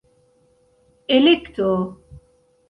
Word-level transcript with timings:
elekto 1.17 1.71